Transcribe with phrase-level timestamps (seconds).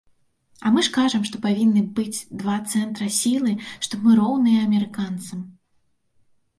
[0.65, 3.51] А мы ж кажам, што павінны быць два цэнтры сілы,
[3.87, 5.49] што мы роўныя амерыканцам!